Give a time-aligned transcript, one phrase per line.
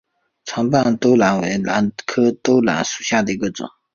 [0.45, 3.69] 长瓣兜兰为兰科兜兰属下的一个种。